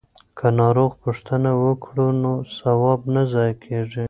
[0.37, 3.99] که ناروغ پوښتنه وکړو نو ثواب نه ضایع کیږي.